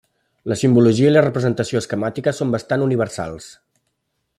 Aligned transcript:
La 0.51 0.55
simbologia 0.61 1.11
i 1.11 1.21
representació 1.25 1.83
esquemàtica 1.83 2.35
són 2.39 2.57
bastant 2.57 2.87
universals. 2.91 3.53